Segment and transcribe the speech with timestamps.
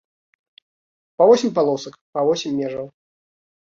[1.21, 2.85] Па восем палосак, па восем межаў.